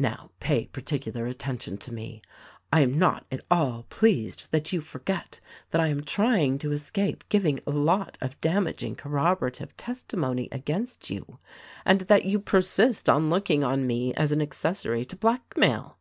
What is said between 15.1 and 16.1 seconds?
blackmail.